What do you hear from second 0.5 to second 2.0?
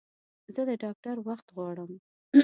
زه د ډاکټر وخت غواړم